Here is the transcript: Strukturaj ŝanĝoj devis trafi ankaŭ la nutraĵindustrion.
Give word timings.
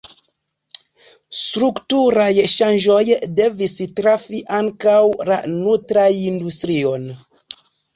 Strukturaj 1.39 2.31
ŝanĝoj 2.55 3.05
devis 3.43 3.79
trafi 4.03 4.43
ankaŭ 4.65 4.99
la 5.33 5.43
nutraĵindustrion. 5.57 7.13